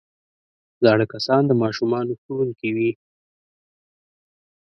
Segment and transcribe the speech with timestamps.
[0.83, 2.91] زاړه کسان د ماشومانو ښوونکي وي